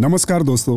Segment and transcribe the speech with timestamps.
[0.00, 0.76] नमस्कार दोस्तों,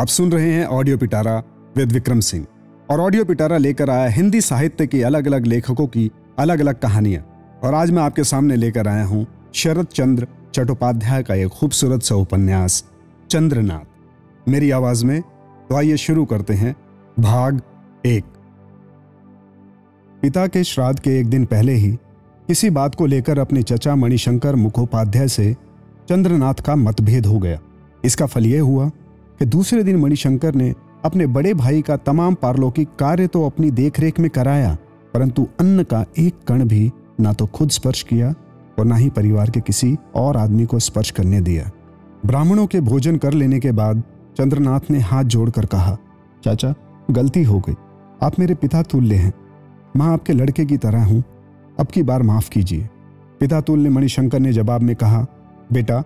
[0.00, 1.36] आप सुन रहे हैं ऑडियो पिटारा
[1.76, 2.46] विद विक्रम सिंह
[2.90, 7.22] और ऑडियो पिटारा लेकर आया हिंदी साहित्य के अलग अलग लेखकों की अलग अलग कहानियाँ।
[7.64, 12.14] और आज मैं आपके सामने लेकर आया हूँ शरद चंद्र चट्टोपाध्याय का एक खूबसूरत सा
[12.14, 12.84] उपन्यास,
[13.30, 15.20] चंद्रनाथ। मेरी आवाज़ में
[15.70, 16.74] तो आइए शुरू करते हैं
[17.20, 17.62] भाग
[18.06, 18.24] एक।
[20.22, 21.92] पिता के श्राद्ध के एक दिन पहले ही
[22.48, 25.54] किसी बात को लेकर अपने चचा मणिशंकर मुखोपाध्याय से
[26.08, 27.58] चंद्रनाथ का मतभेद हो गया।
[28.06, 28.88] इसका फल यह हुआ
[29.40, 30.74] कि दूसरे दिन मणिशंकर ने
[31.04, 34.76] अपने बड़े भाई का तमाम पारलौकिक कार्य तो अपनी देखरेख में कराया,
[35.14, 38.34] परंतु अन्न का एक कण भी ना तो खुद स्पर्श किया
[38.78, 41.70] और ना ही परिवार के किसी और आदमी को स्पर्श करने दिया।
[42.26, 44.02] ब्राह्मणों के भोजन कर लेने के बाद
[44.38, 45.96] चंद्रनाथ ने हाथ जोड़कर कहा,
[46.44, 46.74] चाचा,
[47.10, 47.74] गलती हो गई।
[48.22, 49.32] आप मेरे पिता तुल्य हैं।
[49.96, 51.22] माँ आपके लड़के की तरह हूँ।
[51.78, 52.88] अब की बार माफ़ कीजिए।
[53.40, 55.26] पिता तुल्य मणिशंकर ने जवाब में कहा,
[55.72, 56.00] बेटा,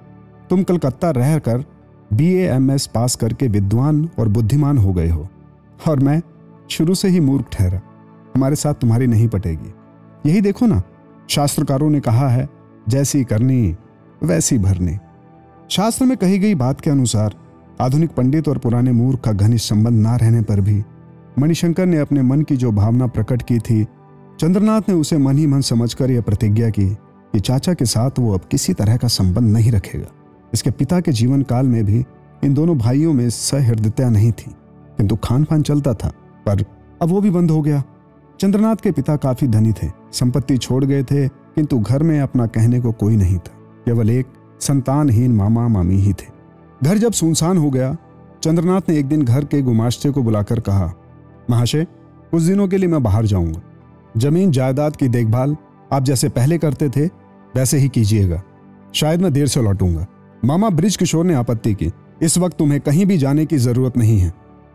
[0.50, 1.64] तुम कलकत्ता रहकर
[2.12, 5.28] बी एम एस पास करके विद्वान और बुद्धिमान हो गए हो।
[5.88, 6.22] और मैं
[6.70, 7.80] शुरू से ही मूर्ख ठहरा।
[8.36, 9.74] हमारे साथ तुम्हारी नहीं पटेगी।
[10.30, 10.82] यही देखो ना,
[11.28, 12.48] शास्त्रकारों ने कहा है,
[12.88, 13.76] जैसी करनी,
[14.22, 14.96] वैसी भरनी।
[15.70, 17.34] शास्त्र में कही गई बात के अनुसार,
[17.80, 20.82] आधुनिक पंडित और पुराने मूर्ख का घनिष्ठ संबंध ना रहने पर भी,
[21.38, 23.84] मणिशंकर ने अपने मन की जो भावना प्रकट की थी,
[24.40, 26.90] चंद्रनाथ ने उसे मन ही मन समझकर यह प्रतिज्ञा की
[27.32, 30.19] कि चाचा के साथ वो अब किसी तरह का संबंध नहीं रखेगा।
[30.54, 32.04] इसके पिता के जीवन काल में भी
[32.44, 34.50] इन दोनों भाइयों में सहृदयता नहीं थी।
[34.96, 36.08] किंतु खान पान चलता था,
[36.46, 36.64] पर
[37.02, 37.82] अब वो भी बंद हो गया।
[38.40, 42.80] चंद्रनाथ के पिता काफ़ी धनी थे, संपत्ति छोड़ गए थे, किंतु घर में अपना कहने
[42.80, 43.52] को कोई नहीं था।
[43.86, 44.26] केवल एक
[44.60, 46.26] संतानहीन मामा मामी ही थे।
[46.84, 47.96] घर जब सुनसान हो गया,
[48.42, 50.92] चंद्रनाथ ने एक दिन घर के गुमाश्ते को बुलाकर कहा,
[51.50, 51.84] महाशय,
[52.30, 53.60] कुछ दिनों के लिए मैं बाहर जाऊँगा।
[54.16, 55.56] ज़मीन, जायदाद की देखभाल
[55.92, 57.06] आप जैसे पहले करते थे,
[57.56, 58.42] वैसे ही कीजिएगा।
[58.94, 60.06] शायद मैं देर से लौटूँगा।
[60.42, 61.90] मामा ब्रिज किशोर ने आपत्ति की।
[62.22, 64.32] इस वक्त तुम्हें कहीं भी जाने की ज़रूरत नहीं है।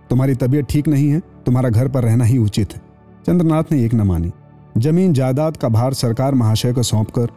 [0.10, 2.82] तुम्हारी तबीयत ठीक नहीं है, तुम्हारा घर पर रहना ही उचित है।
[3.26, 4.32] चंद्रनाथ ने एक न मानी।
[4.78, 7.30] ज़मीन जायदाद का भार सरकार महाशय को सौंपकर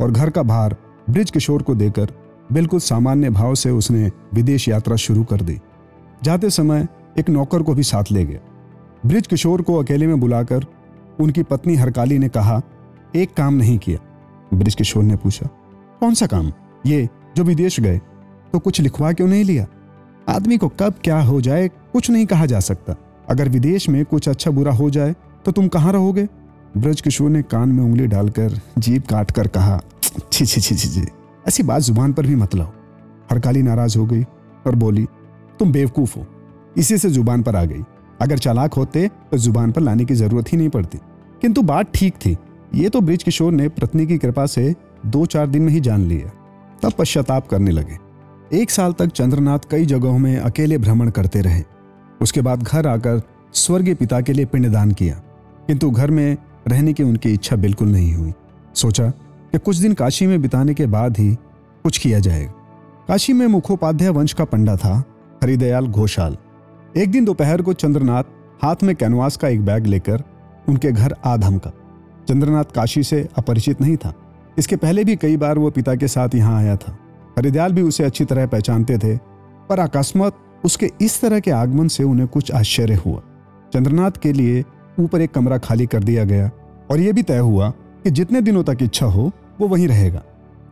[0.00, 0.76] और घर का भार
[1.10, 2.12] ब्रिज किशोर को देकर
[2.52, 5.58] बिल्कुल सामान्य भाव से उसने विदेश यात्रा शुरू कर दी।
[6.22, 6.86] जाते समय
[7.18, 8.40] एक नौकर को भी साथ ले गया।
[9.06, 10.66] ब्रिज किशोर को अकेले में बुलाकर
[11.20, 12.60] उनकी पत्नी हरकाली ने कहा,
[13.16, 13.98] एक काम नहीं किया।
[14.54, 15.48] ब्रिज किशोर ने पूछा,
[16.00, 16.52] कौन सा काम?
[16.86, 17.98] ये जो विदेश गए
[18.52, 19.66] तो कुछ लिखवा क्यों नहीं लिया?
[20.28, 22.94] आदमी को कब क्या हो जाए, कुछ नहीं कहा जा सकता।
[23.28, 25.14] अगर विदेश में कुछ अच्छा बुरा हो जाए
[25.44, 26.26] तो तुम कहाँ रहोगे?
[26.76, 29.80] ब्रज किशोर ने कान में उंगली डालकर जीप काट कर कहा
[30.32, 31.06] छी छी छी छी,
[31.48, 32.72] ऐसी बात ज़ुबान पर भी मत लाओ।
[33.30, 34.22] हरकाली नाराज़ हो गई
[34.66, 35.06] और बोली,
[35.58, 36.26] तुम बेवकूफ़ हो।
[36.76, 37.82] इसी से ज़ुबान पर आ गई।
[38.20, 40.98] अगर चालाक होते तो ज़ुबान पर लाने की ज़रूरत ही नहीं पड़ती।
[41.42, 42.36] किंतु बात ठीक थी।
[42.74, 44.74] ये तो ब्रिज किशोर ने पत्नी की कृपा से
[45.06, 46.30] दो चार दिन में ही जान लिया।
[46.82, 47.98] तब पश्चाताप करने लगे।
[48.52, 51.62] एक साल तक चंद्रनाथ कई जगहों में अकेले भ्रमण करते रहे।
[52.22, 53.22] उसके बाद घर आकर
[53.54, 55.14] स्वर्गीय पिता के लिए पिंडदान किया।
[55.66, 56.36] किंतु घर में
[56.68, 58.32] रहने की उनकी इच्छा बिल्कुल नहीं हुई।
[58.74, 59.10] सोचा
[59.52, 61.34] कि कुछ दिन काशी में बिताने के बाद ही
[61.82, 62.52] कुछ किया जाएगा
[63.08, 65.04] काशी में मुखोपाध्याय वंश का पंडा था
[65.42, 66.36] हरिदयाल घोषाल।
[66.96, 68.24] एक दिन दोपहर को चंद्रनाथ
[68.64, 70.22] हाथ में कैनवास का एक बैग लेकर
[70.68, 71.72] उनके घर आ धमका।
[72.28, 74.14] चंद्रनाथ काशी से अपरिचित नहीं था।
[74.60, 76.96] इसके पहले भी कई बार वो पिता के साथ यहाँ आया था।
[77.38, 79.16] हरिदयाल भी उसे अच्छी तरह पहचानते थे,
[79.68, 83.22] पर अकस्मात उसके इस तरह के आगमन से उन्हें कुछ आश्चर्य हुआ।
[83.72, 84.64] चंद्रनाथ के लिए
[85.00, 86.50] ऊपर एक कमरा खाली कर दिया गया,
[86.90, 87.70] और यह भी तय हुआ
[88.04, 90.22] कि जितने दिनों तक इच्छा हो, वो वहीं रहेगा।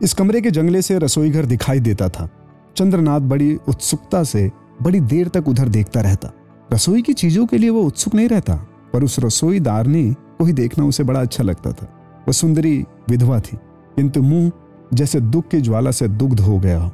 [0.01, 2.29] इस कमरे के जंगले से रसोई घर दिखाई देता था।
[2.77, 4.51] चंद्रनाथ बड़ी उत्सुकता से
[4.81, 6.31] बड़ी देर तक उधर देखता रहता।
[6.73, 8.55] रसोई की चीज़ों के लिए वो उत्सुक नहीं रहता,
[8.93, 11.87] पर उस रसोईदारनी को ही देखना उसे बड़ा अच्छा लगता था।
[12.27, 13.57] वह सुंदरी विधवा थी।
[13.99, 14.51] किंतु मुँह
[14.93, 16.91] जैसे दुख की ज्वाला से दुग्ध हो गया।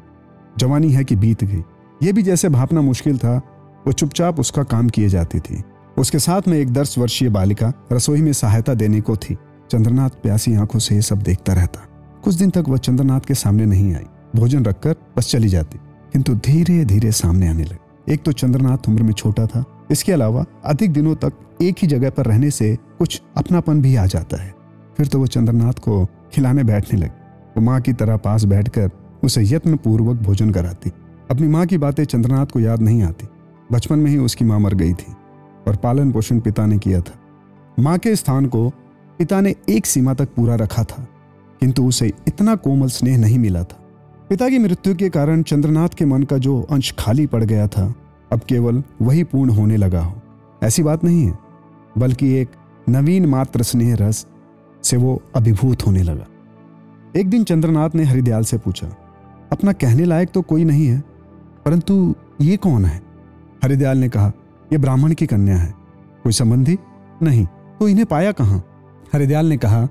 [0.58, 1.64] जवानी है कि बीत गई।
[2.04, 3.38] ये भी जैसे भापना मुश्किल था,
[3.88, 5.62] वो चुपचाप उसका काम किए जाती थी।
[5.98, 9.38] उसके साथ में एक दस वर्षीय बालिका रसोई में सहायता देने को थी।
[9.72, 11.88] चंद्रनाथ प्यासी आँखों से ये सब देखता रहता।
[12.24, 15.80] कुछ दिन तक वह चंद्रनाथ के सामने नहीं आई। भोजन रखकर बस चली जाती,
[16.14, 20.46] किंतु धीरे धीरे सामने आने लगे। एक तो चंद्रनाथ उम्र में छोटा था। इसके अलावा
[20.66, 24.54] अधिक दिनों तक एक ही जगह पर रहने से कुछ अपनापन भी आ जाता है।
[24.98, 27.24] फिर तो वो चंद्रनाथ को खिलाने बैठने लगी।
[27.56, 28.90] वो माँ की तरह पास बैठकर
[29.24, 30.92] उसे यत्न पूर्वक भोजन कराती।
[31.32, 33.28] अपनी माँ की बातें चंद्रनाथ को याद नहीं आती।
[33.72, 35.14] बचपन में ही उसकी माँ मर गई थी
[35.68, 37.20] और पालन पोषण पिता ने किया था।
[37.78, 38.70] माँ के स्थान को
[39.20, 41.08] पिता ने एक सीमा तक पूरा रखा था,
[41.62, 43.82] किंतु उसे इतना कोमल स्नेह नहीं मिला था।
[44.30, 47.94] पिता की मृत्यु के कारण चंद्रनाथ के मन का जो अंश खाली पड़ गया था,
[48.32, 50.22] अब केवल वही पूर्ण होने लगा हो।
[50.64, 51.38] ऐसी बात नहीं है,
[51.98, 52.50] बल्कि एक
[52.88, 54.26] नवीन मात्र स्नेह रस
[54.86, 56.26] से वो अभिभूत होने लगा।
[57.16, 58.88] एक दिन चंद्रनाथ ने हरिदयाल से पूछा,
[59.52, 61.00] अपना कहने लायक तो कोई नहीं है,
[61.66, 63.02] परंतु ये कौन है?
[63.64, 64.32] हरिदयाल ने कहा
[64.72, 65.74] यह ब्राह्मण की कन्या है,
[66.24, 66.78] कोई संबंधी
[67.24, 67.46] नहीं
[67.80, 68.64] तो इन्हें पाया कहाँ?
[69.14, 69.88] हरिदयाल ने कहा,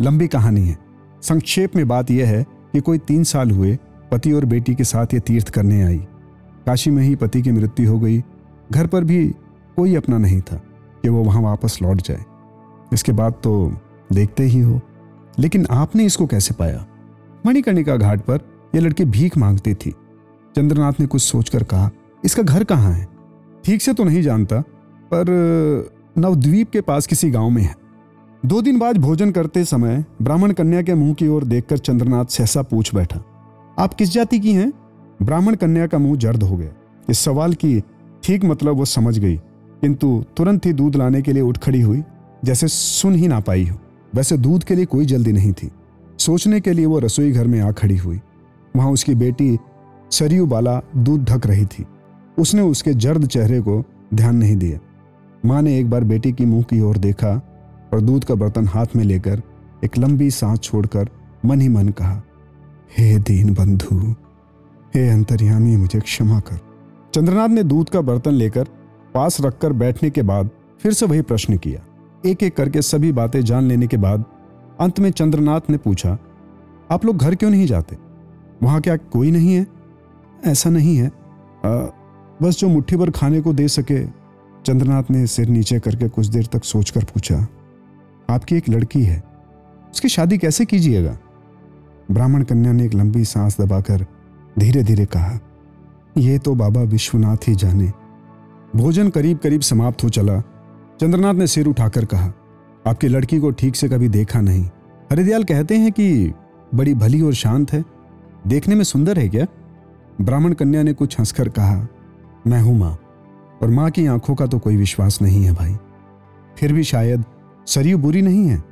[0.00, 0.76] लंबी कहानी है।
[1.22, 3.76] संक्षेप में बात यह है कि कोई तीन साल हुए,
[4.12, 5.98] पति और बेटी के साथ ये तीर्थ करने आई।
[6.66, 8.22] काशी में ही पति की मृत्यु हो गई,
[8.72, 9.26] घर पर भी
[9.76, 10.56] कोई अपना नहीं था
[11.02, 12.24] कि वो वहाँ वापस लौट जाए।
[12.92, 13.52] इसके बाद तो
[14.10, 14.80] देखते ही हो।
[15.38, 16.86] लेकिन आपने इसको कैसे पाया?
[17.46, 18.40] मणिकर्णिका घाट पर
[18.74, 19.90] यह लड़की भीख मांगती थी।
[20.54, 21.90] चंद्रनाथ ने कुछ सोचकर कहा,
[22.24, 23.06] इसका घर कहाँ है?
[23.64, 24.60] ठीक से तो नहीं जानता,
[25.12, 27.74] पर, नवद्वीप के पास किसी गाँव में है।
[28.42, 32.62] दो दिन बाद भोजन करते समय ब्राह्मण कन्या के मुँह की ओर देखकर चंद्रनाथ सहसा
[32.62, 33.22] पूछ बैठा,
[33.78, 34.72] आप किस जाति की हैं?
[35.22, 36.70] ब्राह्मण कन्या का मुँह जर्द हो गया।
[37.08, 37.80] इस सवाल की
[38.22, 39.36] ठीक मतलब वो समझ गई,
[39.82, 42.02] किंतु तुरंत ही दूध लाने के लिए उठ खड़ी हुई,
[42.44, 43.78] जैसे सुन ही ना पाई हो।
[44.16, 45.70] वैसे दूध के लिए कोई जल्दी नहीं थी।
[46.18, 48.20] सोचने के लिए वो रसोई घर में आ खड़ी हुई।
[48.76, 49.58] वहाँ उसकी बेटी
[50.10, 51.84] सरयू बाला दूध ढक रही थी।
[52.38, 53.82] उसने उसके जर्द चेहरे को
[54.14, 54.78] ध्यान नहीं दिया।
[55.44, 57.30] माँ ने एक बार बेटी की मुँह की ओर देखा
[57.92, 59.42] और दूध का बर्तन हाथ में लेकर
[59.84, 61.08] एक लंबी सांस छोड़कर
[61.44, 62.22] मन ही मन कहा,
[62.98, 63.96] हे दीन बंधु,
[64.94, 66.60] हे अंतर्यामी, मुझे क्षमा कर।
[67.14, 68.68] चंद्रनाथ ने दूध का बर्तन लेकर
[69.14, 71.80] पास रखकर बैठने के बाद फिर से वही प्रश्न किया।
[72.24, 74.24] एक एक करके सभी बातें जान लेने के बाद
[74.80, 76.18] अंत में चंद्रनाथ ने पूछा
[76.90, 77.96] आप लोग घर क्यों नहीं जाते?
[78.62, 79.66] वहाँ क्या कोई नहीं है?
[80.44, 81.10] ऐसा नहीं है। आ,
[82.42, 84.06] बस जो मुट्ठी भर खाने को दे सके।
[84.64, 87.46] चंद्रनाथ ने सिर नीचे करके कुछ देर तक सोचकर पूछा
[88.30, 89.22] आपकी एक लड़की है।
[89.92, 91.18] उसकी शादी कैसे कीजिएगा?
[92.10, 94.06] ब्राह्मण कन्या ने एक लंबी सांस दबाकर
[94.58, 95.38] धीरे धीरे कहा
[96.18, 97.92] यह तो बाबा विश्वनाथ ही जाने।
[98.76, 100.42] भोजन करीब करीब समाप्त हो चला।
[101.00, 102.32] चंद्रनाथ ने सिर उठाकर कहा,
[102.86, 104.64] आपकी लड़की को ठीक से कभी देखा नहीं।
[105.10, 106.32] हरिदयाल कहते हैं कि
[106.74, 107.84] बड़ी भली और शांत है।
[108.46, 109.46] देखने में सुंदर है क्या?
[110.20, 111.86] ब्राह्मण कन्या ने कुछ हंसकर कहा,
[112.46, 112.96] मैं हूँ माँ,
[113.62, 115.76] और माँ की आँखों का तो कोई विश्वास नहीं है भाई।
[116.56, 117.24] फिर भी शायद
[117.66, 118.62] सरयू बुरी नहीं है?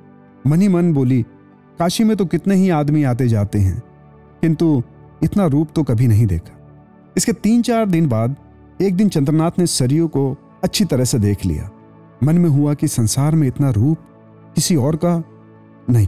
[0.47, 1.23] मनी मन बोली,
[1.79, 3.79] काशी में तो कितने ही आदमी आते जाते हैं,
[4.43, 4.83] किंतु
[5.23, 6.59] इतना रूप तो कभी नहीं देखा।
[7.17, 8.37] इसके तीन चार दिन बाद
[8.83, 10.31] एक दिन चंद्रनाथ ने सरयू को
[10.65, 11.71] अच्छी तरह से देख लिया।
[12.25, 13.99] मन में हुआ कि संसार में इतना रूप
[14.55, 15.23] किसी और का
[15.91, 16.07] नहीं।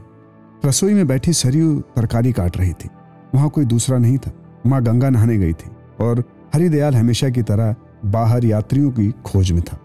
[0.64, 2.88] रसोई में बैठी सरयू तरकारी काट रही थी।
[3.34, 4.32] वहाँ कोई दूसरा नहीं था।
[4.66, 5.70] माँ गंगा नहाने गई थी
[6.00, 6.24] और
[6.54, 7.74] हरिदयाल हमेशा की तरह
[8.04, 9.78] बाहर यात्रियों की खोज में था।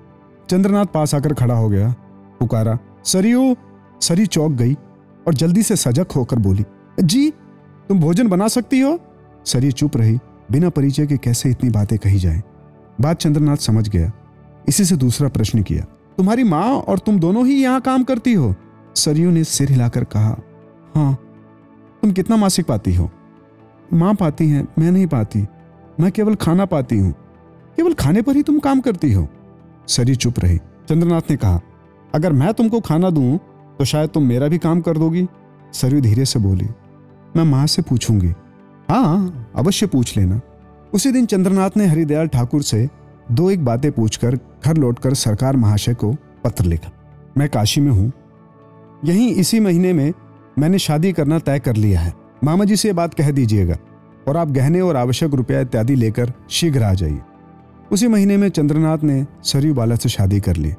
[0.49, 1.95] चंद्रनाथ पास आकर खड़ा हो गया।
[2.39, 3.55] पुकारा, सरयू
[4.01, 4.73] सरी चौक गई
[5.27, 6.63] और जल्दी से सजग होकर बोली,
[6.99, 7.29] जी,
[7.89, 8.99] तुम भोजन बना सकती हो?
[9.45, 10.19] सरी चुप रही,
[10.51, 12.41] बिना परिचय के कैसे इतनी बातें कही जाए।
[13.01, 14.11] बात चंद्रनाथ समझ गया।
[14.67, 15.85] इसी से दूसरा प्रश्न किया
[16.21, 18.53] तुम्हारी माँ और तुम दोनों ही यहाँ काम करती हो?
[18.95, 20.35] सरयू ने सिर हिलाकर कहा
[20.95, 21.13] हाँ
[22.01, 23.09] तुम कितना मासिक पाती हो?
[23.93, 25.39] माँ पाती हैं, मैं नहीं पाती।
[25.99, 27.11] मैं केवल खाना पाती हूँ।
[27.77, 29.27] केवल खाने पर ही तुम काम करती हो?
[29.87, 30.57] सरी चुप रही।
[30.89, 31.59] चंद्रनाथ ने कहा,
[32.15, 33.37] अगर मैं तुमको खाना दूँ
[33.79, 35.27] तो शायद तुम मेरा भी काम कर दोगी।
[35.73, 36.69] सरयू धीरे से बोली,
[37.35, 38.33] मैं माँ से पूछूँगी।
[38.89, 40.41] हाँ अवश्य पूछ लेना।
[40.93, 42.87] उसी दिन चंद्रनाथ ने हरिदयाल ठाकुर से
[43.31, 46.91] दो एक बातें पूछकर घर लौटकर सरकार महाशय को पत्र लिखा।
[47.37, 48.11] मैं काशी में हूँ।
[49.05, 50.13] यहीं इसी महीने में
[50.59, 52.13] मैंने शादी करना तय कर लिया है।
[52.43, 53.75] मामा जी से बात कह दीजिएगा
[54.27, 57.21] और आप गहने और आवश्यक रुपया इत्यादि लेकर शीघ्र आ जाइए।
[57.91, 60.73] उसी महीने में चंद्रनाथ ने सरयू बाला से शादी कर ली।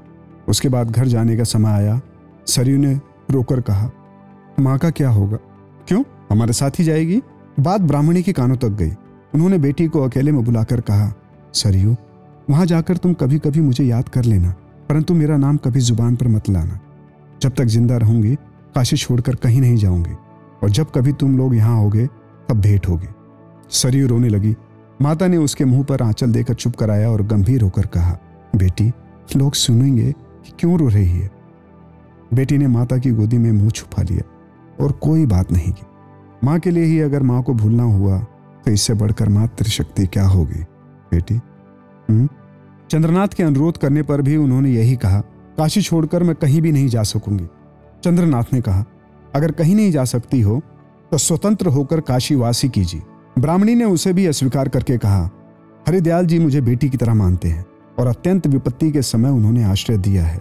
[0.49, 2.01] उसके बाद घर जाने का समय आया।
[2.47, 3.01] सरयू ने
[3.31, 3.91] रोकर कहा,
[4.61, 5.37] माँ का क्या होगा?
[5.89, 6.03] क्यों?
[6.31, 7.23] हमारे साथ ही जाएगी?
[7.61, 8.91] बात ब्राह्मणी के कानों तक गई।
[9.35, 11.13] उन्होंने बेटी को अकेले में बुलाकर कहा,
[11.55, 11.97] सरयू
[12.49, 14.51] वहाँ जाकर तुम कभी कभी मुझे याद कर लेना,
[14.89, 16.79] परंतु मेरा नाम कभी ज़ुबान पर मत लाना।
[17.43, 18.35] जब तक ज़िंदा रहूँगी,
[18.75, 20.15] काशी छोड़कर कहीं नहीं जाऊँगी,
[20.63, 22.07] और जब कभी तुम लोग यहाँ होगे
[22.49, 23.09] तब भेंट होगी।
[23.71, 24.55] सरयू रोने लगी।
[25.03, 28.19] माता ने उसके मुँह पर आंचल देकर चुप कराया और गंभीर होकर कहा,
[28.57, 28.91] बेटी,
[29.37, 31.31] लोग सुनेंगे कि क्यों रो रही है?
[32.35, 34.23] बेटी ने माता की गोदी में मुँह छुपा लिया,
[34.81, 35.87] और कोई बात नहीं की।
[36.45, 38.19] माँ के लिए ही अगर माँ को भूलना हुआ
[38.65, 40.61] तो इससे बढ़कर मातृशक्ति क्या होगी?
[41.13, 41.39] बेटी
[42.09, 45.21] चंद्रनाथ के अनुरोध करने पर भी उन्होंने यही कहा,
[45.59, 47.47] काशी छोड़कर मैं कहीं भी नहीं जा सकूँगी।
[48.05, 48.85] चंद्रनाथ ने कहा,
[49.35, 50.61] अगर कहीं नहीं जा सकती हो
[51.13, 53.03] तो स्वतंत्र होकर काशी वासी कीजिए।
[53.39, 55.31] ब्राह्मणी ने उसे भी अस्वीकार करके कहा
[55.87, 57.65] हरिदयाल जी मुझे बेटी की तरह मानते हैं
[57.99, 60.41] और अत्यंत विपत्ति के समय उन्होंने आश्रय दिया है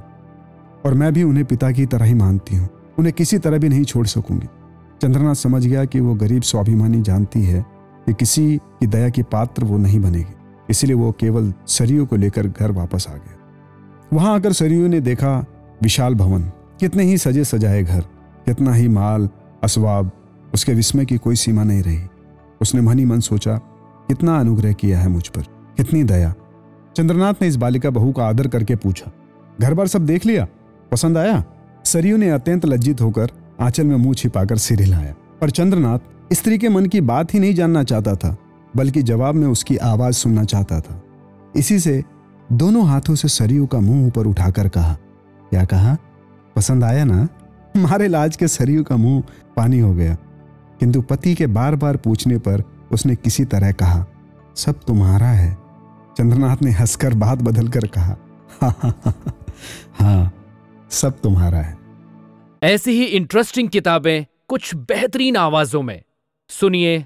[0.85, 2.67] और मैं भी उन्हें पिता की तरह ही मानती हूँ।
[2.99, 4.47] उन्हें किसी तरह भी नहीं छोड़ सकूँगी।
[5.01, 7.65] चंद्रनाथ समझ गया कि वो गरीब स्वाभिमानी जानती है
[8.07, 10.33] कि किसी की दया की पात्र वो नहीं बनेगी।
[10.71, 13.37] इसलिए वो केवल सरयू को लेकर घर वापस आ गया।
[14.13, 15.45] वहाँ आकर सरयू ने देखा
[15.83, 16.43] विशाल भवन,
[16.79, 18.01] कितने ही सजे सजाए घर,
[18.45, 19.29] कितना ही माल
[19.63, 20.11] असवाब
[20.53, 22.01] उसके विस्मय की कोई सीमा नहीं रही।
[22.61, 23.57] उसने मन ही मन सोचा,
[24.07, 25.41] कितना अनुग्रह किया है मुझ पर,
[25.77, 26.33] कितनी दया।
[26.95, 29.11] चंद्रनाथ ने इस बालिका बहू का आदर करके पूछा
[29.61, 30.47] घर बार सब देख लिया?
[30.91, 31.43] पसंद आया?
[31.85, 36.69] सरयू ने अत्यंत लज्जित होकर आंचल में मुँह छिपाकर सिर हिलाया, पर चंद्रनाथ स्त्री के
[36.69, 38.35] मन की बात ही नहीं जानना चाहता था।
[38.75, 41.03] बल्कि जवाब में उसकी आवाज़ सुनना चाहता था।
[41.55, 42.03] इसी से
[42.51, 44.93] दोनों हाथों से सरयू का मुँह ऊपर उठाकर कहा,
[45.49, 45.97] क्या कहा?
[46.55, 47.27] पसंद आया ना?
[47.77, 49.23] मारे लाज के सरयू का मुँह
[49.57, 50.15] पानी हो गया।
[50.79, 54.05] किंतु पति के बार बार पूछने पर उसने किसी तरह कहा,
[54.55, 55.57] सब तुम्हारा है।
[56.17, 58.17] चंद्रनाथ ने हंसकर बात बदलकर कहा
[59.99, 60.33] हाँ
[60.89, 61.77] सब तुम्हारा है।
[62.63, 66.03] ऐसी ही इंटरेस्टिंग किताबें कुछ बेहतरीन आवाजों में।
[66.49, 67.05] सुनिए